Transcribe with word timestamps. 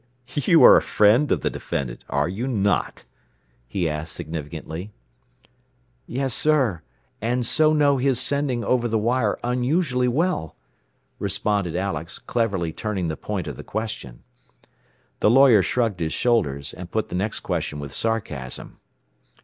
"You 0.33 0.63
are 0.63 0.77
a 0.77 0.81
friend 0.81 1.31
of 1.31 1.41
the 1.41 1.51
defendant, 1.51 2.03
are 2.09 2.27
you 2.27 2.47
not?" 2.47 3.03
he 3.67 3.87
asked 3.87 4.13
significantly. 4.13 4.93
"Yes, 6.07 6.33
sir; 6.33 6.81
and 7.21 7.45
so 7.45 7.71
know 7.71 7.97
his 7.99 8.19
sending 8.19 8.63
over 8.63 8.87
the 8.87 8.97
wire 8.97 9.37
unusually 9.43 10.07
well," 10.07 10.55
responded 11.19 11.75
Alex, 11.75 12.17
cleverly 12.17 12.73
turning 12.73 13.09
the 13.09 13.15
point 13.15 13.45
of 13.45 13.57
the 13.57 13.63
question. 13.63 14.23
The 15.19 15.29
lawyer 15.29 15.61
shrugged 15.61 15.99
his 15.99 16.13
shoulders, 16.13 16.73
and 16.73 16.89
put 16.89 17.09
the 17.09 17.15
next 17.15 17.41
question 17.41 17.77
with 17.79 17.93
sarcasm. 17.93 18.79